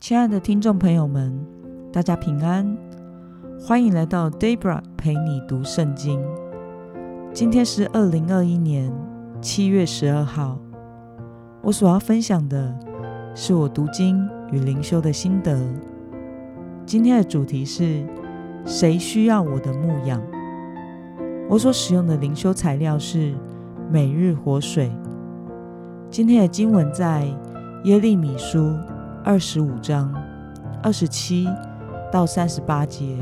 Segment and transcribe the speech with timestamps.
[0.00, 1.30] 亲爱的听众朋友们，
[1.92, 2.74] 大家平安，
[3.60, 6.18] 欢迎来到 Debra 陪你读圣经。
[7.34, 8.90] 今天是二零二一年
[9.42, 10.58] 七月十二号。
[11.60, 12.74] 我所要分享的
[13.34, 15.54] 是我读经与灵修的心得。
[16.86, 18.02] 今天的主题是
[18.64, 20.18] 谁需要我的牧养？
[21.46, 23.34] 我所使用的灵修材料是
[23.92, 24.90] 每日活水。
[26.10, 27.26] 今天的经文在
[27.84, 28.74] 耶利米书。
[29.22, 30.10] 二十五章
[30.82, 31.46] 二十七
[32.10, 33.16] 到三十八节，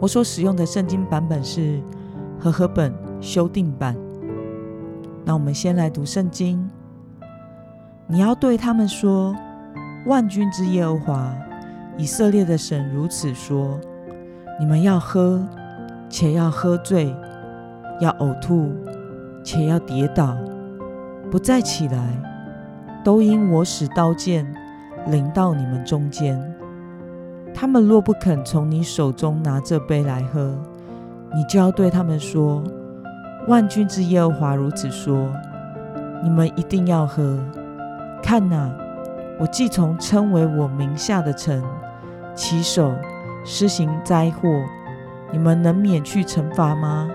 [0.00, 1.80] 我所使用的圣经版本是
[2.38, 3.96] 和合本修订版。
[5.24, 6.68] 那我们先来读圣经。
[8.08, 9.34] 你要对他们说
[10.06, 11.32] ：“万军之耶和华
[11.96, 13.80] 以色列的神如此说：
[14.58, 15.40] 你们要喝，
[16.08, 17.14] 且要喝醉，
[18.00, 18.72] 要呕吐，
[19.44, 20.36] 且要跌倒，
[21.30, 22.20] 不再起来。”
[23.04, 24.44] 都因我使刀剑
[25.06, 26.40] 临到你们中间，
[27.54, 30.52] 他们若不肯从你手中拿这杯来喝，
[31.34, 32.62] 你就要对他们说
[33.48, 35.30] ：“万军之耶和华如此说：
[36.22, 37.38] 你们一定要喝。
[38.22, 38.70] 看哪，
[39.38, 41.62] 我既从称为我名下的城
[42.34, 42.92] 起手
[43.44, 44.48] 施行灾祸，
[45.32, 47.08] 你们能免去惩罚吗？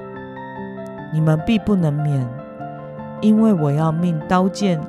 [1.14, 2.26] 你们必不能免，
[3.20, 4.80] 因为我要命刀剑。”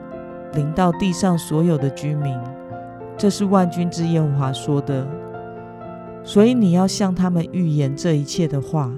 [0.55, 2.39] 临到地上所有的居民，
[3.17, 5.07] 这是万军之耶和华说的。
[6.25, 8.93] 所以你要向他们预言这一切的话，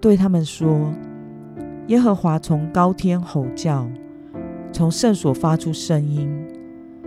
[0.00, 0.92] 对他们说：
[1.88, 3.86] 耶和华从高天吼叫，
[4.72, 6.28] 从圣所发出声音，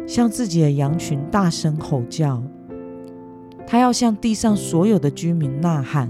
[0.05, 2.41] 向自己的羊群大声吼叫。
[3.65, 6.09] 他要向地上所有的居民呐喊，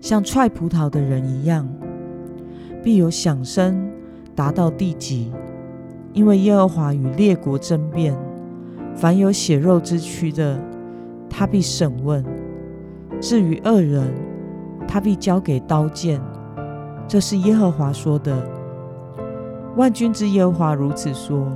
[0.00, 1.68] 像踹葡萄的人一样，
[2.82, 3.90] 必有响声
[4.34, 5.32] 达到地极。
[6.12, 8.12] 因为耶和华与列国争辩，
[9.00, 10.60] 凡有血肉之躯的，
[11.30, 12.20] 他必审问；
[13.20, 14.12] 至于恶人，
[14.88, 16.20] 他必交给刀剑。
[17.06, 18.36] 这是耶和华说的。
[19.76, 21.46] 万军之耶和华如此说：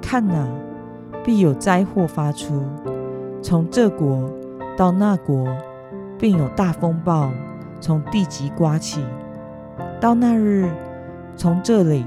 [0.00, 0.48] 看哪，
[1.22, 2.62] 必有灾祸发出，
[3.42, 4.30] 从这国
[4.74, 5.46] 到那国，
[6.18, 7.30] 并有大风暴
[7.78, 9.02] 从地极刮起。
[10.00, 10.70] 到那日，
[11.36, 12.06] 从这里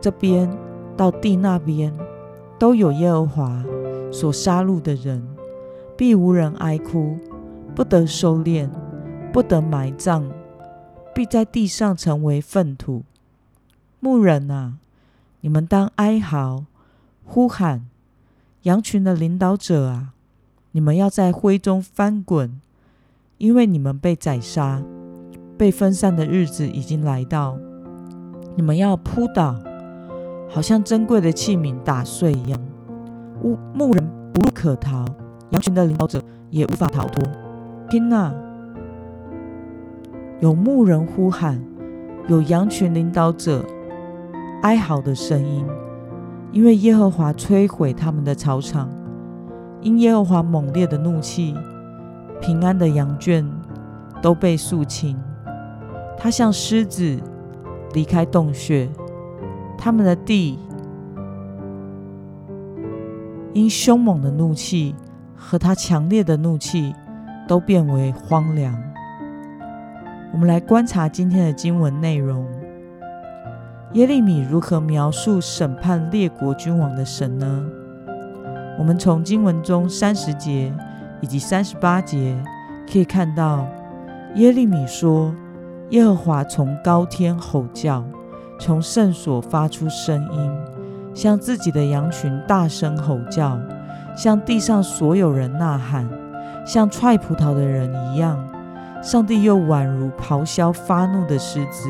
[0.00, 0.48] 这边。
[0.96, 1.92] 到地那边，
[2.58, 3.64] 都有耶和华
[4.10, 5.22] 所杀戮的人，
[5.96, 7.16] 必无人哀哭，
[7.74, 8.68] 不得收敛，
[9.32, 10.24] 不得埋葬，
[11.14, 13.02] 必在地上成为粪土。
[14.00, 14.78] 牧人啊，
[15.40, 16.64] 你们当哀嚎，
[17.24, 17.80] 呼喊；
[18.62, 20.14] 羊群的领导者啊，
[20.72, 22.60] 你们要在灰中翻滚，
[23.36, 24.82] 因为你们被宰杀、
[25.58, 27.58] 被分散的日子已经来到，
[28.56, 29.56] 你们要扑倒。
[30.48, 32.58] 好像珍贵的器皿打碎一样，
[33.42, 35.04] 牧牧人无路可逃，
[35.50, 37.22] 羊群的领导者也无法逃脱。
[37.90, 38.32] 听呐，
[40.40, 41.62] 有牧人呼喊，
[42.28, 43.64] 有羊群领导者
[44.62, 45.66] 哀嚎的声音，
[46.52, 48.88] 因为耶和华摧毁他们的草场，
[49.82, 51.54] 因耶和华猛烈的怒气，
[52.40, 53.46] 平安的羊圈
[54.22, 55.16] 都被肃清。
[56.16, 57.20] 他像狮子
[57.92, 58.88] 离开洞穴。
[59.78, 60.58] 他们的地
[63.52, 64.94] 因凶猛的怒气
[65.34, 66.94] 和他强烈的怒气，
[67.48, 68.74] 都变为荒凉。
[70.32, 72.46] 我们来观察今天的经文内容：
[73.92, 77.64] 耶利米如何描述审判列国君王的神呢？
[78.78, 80.70] 我们从经文中三十节
[81.22, 82.36] 以及三十八节
[82.92, 83.66] 可以看到，
[84.34, 85.34] 耶利米说
[85.90, 88.04] ：“耶和华从高天吼叫。”
[88.58, 90.52] 从圣所发出声音，
[91.14, 93.58] 向自己的羊群大声吼叫，
[94.16, 96.08] 向地上所有人呐喊，
[96.66, 98.42] 像踹葡萄的人一样。
[99.02, 101.88] 上帝又宛如咆哮发怒的狮子。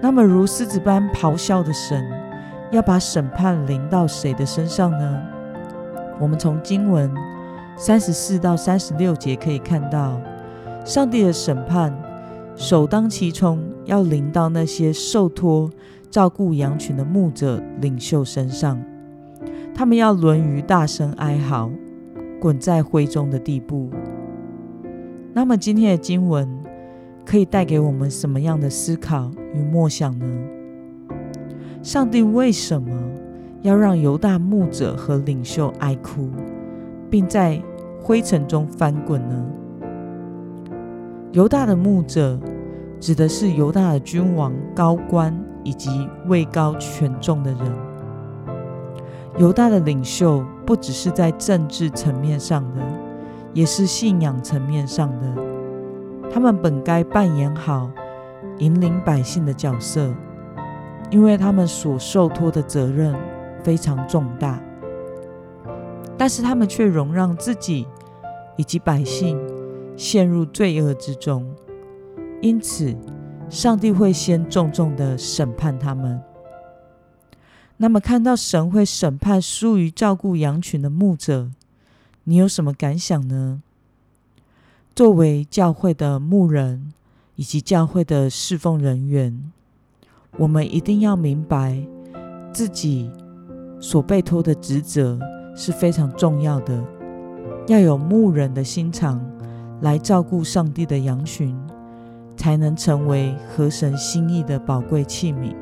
[0.00, 2.06] 那么，如狮子般咆哮的神，
[2.70, 5.22] 要把审判临到谁的身上呢？
[6.20, 7.10] 我们从经文
[7.76, 10.20] 三十四到三十六节可以看到，
[10.84, 11.92] 上帝的审判。
[12.60, 15.70] 首当其冲要临到那些受托
[16.10, 18.78] 照顾羊群的牧者领袖身上，
[19.74, 21.70] 他们要沦于大声哀嚎、
[22.38, 23.88] 滚在灰中的地步。
[25.32, 26.46] 那么今天的经文
[27.24, 30.26] 可以带给我们什么样的思考与默想呢？
[31.82, 32.94] 上帝为什么
[33.62, 36.28] 要让犹大牧者和领袖哀哭，
[37.08, 37.58] 并在
[38.02, 39.46] 灰尘中翻滚呢？
[41.32, 42.38] 犹大的牧者
[43.00, 47.60] 指的是犹大的君王、高官以及位高权重的人。
[49.38, 52.80] 犹大的领袖不只是在政治层面上的，
[53.54, 55.34] 也是信仰层面上的。
[56.30, 57.90] 他们本该扮演好
[58.58, 60.12] 引领百姓的角色，
[61.10, 63.14] 因为他们所受托的责任
[63.64, 64.60] 非常重大。
[66.18, 67.86] 但是他们却容让自己
[68.56, 69.40] 以及百姓
[69.96, 71.50] 陷入罪恶之中，
[72.40, 72.96] 因此
[73.48, 76.20] 上帝会先重重的审判他们。
[77.76, 81.50] 那么，看到神会审判疏于照顾羊群的牧者，
[82.24, 83.62] 你有什么感想呢？
[84.94, 86.92] 作为教会的牧人
[87.36, 89.50] 以及教会的侍奉人员，
[90.36, 91.82] 我们一定要明白
[92.52, 93.10] 自己
[93.80, 95.18] 所被托的职责
[95.56, 96.84] 是非常重要的，
[97.68, 99.24] 要有牧人的心肠
[99.80, 101.58] 来照顾上帝的羊群，
[102.40, 105.54] 才能成为合神心意的宝贵器皿。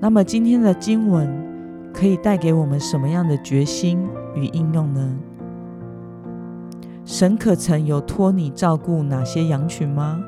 [0.00, 1.30] 那么今天的经文
[1.94, 5.16] 可以带给我们什么样的决心与应用呢？
[7.04, 10.20] 神可曾有托你照顾哪些羊群吗？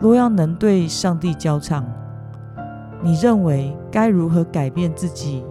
[0.00, 1.86] 若要能对上帝交场，
[3.00, 5.44] 你认为该如何改变自己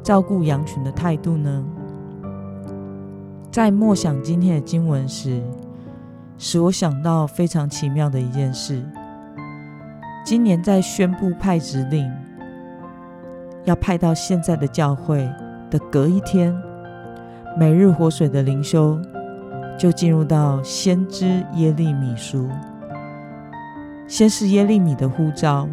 [0.00, 1.64] 照顾羊群的态度呢？
[3.50, 5.42] 在默想今天的经文时，
[6.44, 8.82] 使我想到非常奇妙的一件事：
[10.24, 12.12] 今年在宣布派指令。
[13.64, 15.18] 要派到现在的教会
[15.70, 16.52] 的隔一天，
[17.56, 19.00] 每日活水的灵修
[19.78, 22.48] 就进入到先知耶利米书。
[24.08, 25.68] 先是耶利米的呼召，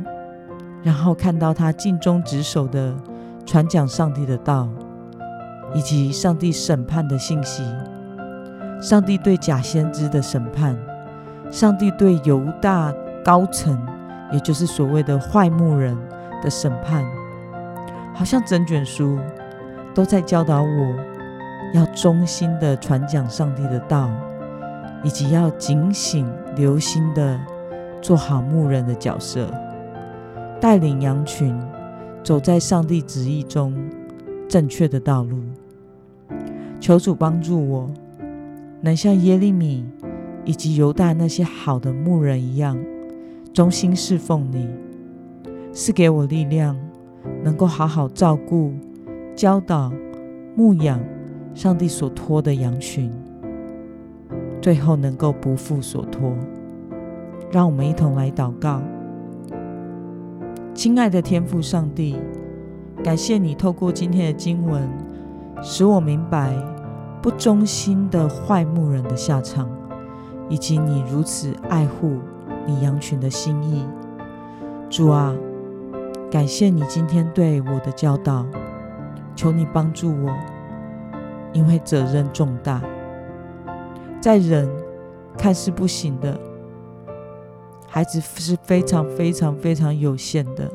[0.83, 2.95] 然后看到他尽忠职守的
[3.43, 4.69] 传讲上帝的道，
[5.73, 7.63] 以及上帝审判的信息，
[8.81, 10.75] 上帝对假先知的审判，
[11.51, 12.93] 上帝对犹大
[13.23, 13.77] 高层，
[14.31, 15.97] 也就是所谓的坏牧人
[16.41, 17.05] 的审判。
[18.13, 19.19] 好像整卷书
[19.93, 20.95] 都在教导我，
[21.73, 24.09] 要忠心的传讲上帝的道，
[25.03, 26.25] 以及要警醒
[26.55, 27.39] 留心的
[28.01, 29.47] 做好牧人的角色，
[30.61, 31.57] 带领羊群
[32.23, 33.73] 走在上帝旨意中
[34.47, 35.37] 正确的道路。
[36.79, 37.89] 求主帮助我，
[38.81, 39.85] 能像耶利米
[40.45, 42.77] 以及犹大那些好的牧人一样，
[43.53, 44.67] 忠心侍奉你，
[45.73, 46.75] 是给我力量。
[47.43, 48.71] 能够好好照顾、
[49.35, 49.91] 教导、
[50.55, 50.99] 牧养
[51.53, 53.11] 上帝所托的羊群，
[54.61, 56.33] 最后能够不负所托。
[57.51, 58.81] 让我们一同来祷告，
[60.73, 62.15] 亲爱的天父上帝，
[63.03, 64.81] 感谢你透过今天的经文，
[65.61, 66.53] 使我明白
[67.21, 69.69] 不忠心的坏牧人的下场，
[70.49, 72.19] 以及你如此爱护
[72.65, 73.85] 你羊群的心意。
[74.89, 75.35] 主啊。
[76.31, 78.45] 感谢你今天对我的教导，
[79.35, 80.31] 求你帮助我，
[81.53, 82.79] 因为责任重大，
[84.21, 84.69] 在人
[85.35, 86.39] 看似不行的，
[87.87, 90.71] 孩子是非常非常非常有限的，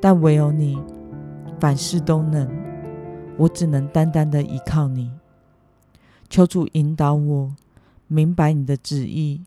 [0.00, 0.80] 但唯有你
[1.60, 2.48] 凡事都能，
[3.36, 5.12] 我只能单单的依靠你。
[6.34, 7.54] 求主引导我，
[8.08, 9.42] 明白你的旨意，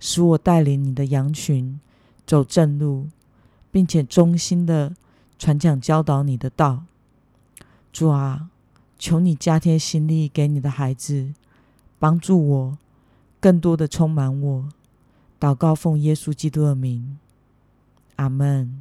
[0.00, 1.78] 使我带领你的羊群
[2.26, 3.08] 走正路。
[3.70, 4.96] 并且忠心的
[5.38, 6.84] 传讲教导你的道，
[7.92, 8.48] 主啊，
[8.98, 11.34] 求你加添心力给你的孩子，
[11.98, 12.78] 帮助我
[13.38, 14.68] 更多的充满我。
[15.38, 17.18] 祷告奉耶稣基督的名，
[18.14, 18.80] 阿门。